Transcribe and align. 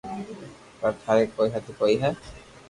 پر 0.79 0.91
ٿاري 1.03 1.23
ڪوئي 1.35 1.49
ھد 1.53 1.65
ڪوئي 1.79 1.95
ھي 2.01 2.11